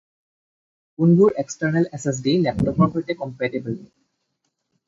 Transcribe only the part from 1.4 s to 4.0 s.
External SSD লেপটপৰ সৈতে compatible?